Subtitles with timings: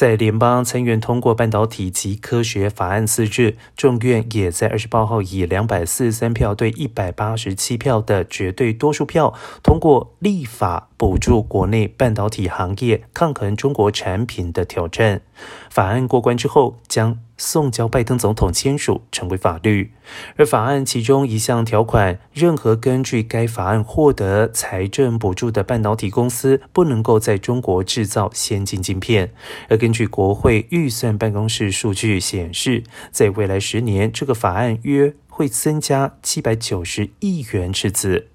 [0.00, 15.20] 在联邦参院通过半导体及科学法案四日，众院也在二十八号以两百四十三票对一百八十七票的绝对多数票通过立法，补助国内半导体行业抗衡中国产品的挑战。
[15.70, 19.92] 法案过关之后，将送交拜登总统签署，成为法律。
[20.36, 29.32] 而法案其中一项条款，任何根据该法案获得财政补助的半导体公司，不能够在中国制造先进晶片。
[29.68, 38.26] 而根据国会预算办公室数据显示，在未来十年，这个法案约会增加七百九十亿元赤字。